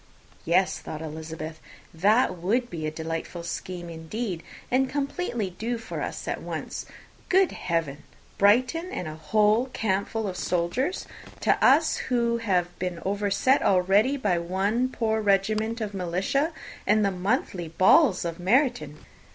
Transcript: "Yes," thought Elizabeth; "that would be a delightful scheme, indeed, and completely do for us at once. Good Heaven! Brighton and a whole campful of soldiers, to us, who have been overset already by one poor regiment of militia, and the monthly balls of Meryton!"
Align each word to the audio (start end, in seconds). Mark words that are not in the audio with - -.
"Yes," 0.45 0.79
thought 0.79 1.03
Elizabeth; 1.03 1.59
"that 1.93 2.35
would 2.35 2.71
be 2.71 2.87
a 2.87 2.91
delightful 2.91 3.43
scheme, 3.43 3.87
indeed, 3.87 4.41
and 4.71 4.89
completely 4.89 5.51
do 5.51 5.77
for 5.77 6.01
us 6.01 6.27
at 6.27 6.41
once. 6.41 6.87
Good 7.29 7.51
Heaven! 7.51 8.01
Brighton 8.39 8.89
and 8.91 9.07
a 9.07 9.13
whole 9.13 9.67
campful 9.73 10.27
of 10.27 10.37
soldiers, 10.37 11.05
to 11.41 11.63
us, 11.63 11.97
who 11.97 12.37
have 12.39 12.79
been 12.79 12.99
overset 13.05 13.61
already 13.61 14.17
by 14.17 14.39
one 14.39 14.89
poor 14.89 15.21
regiment 15.21 15.81
of 15.81 15.93
militia, 15.93 16.51
and 16.87 17.05
the 17.05 17.11
monthly 17.11 17.67
balls 17.67 18.25
of 18.25 18.39
Meryton!" 18.39 18.97